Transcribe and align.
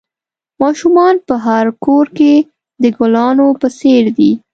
ماشومان 0.61 1.15
په 1.27 1.35
هر 1.45 1.65
کور 1.85 2.05
کې 2.17 2.33
د 2.81 2.83
گلانو 2.97 3.47
په 3.61 3.67
څېر 3.79 4.03
دي. 4.17 4.31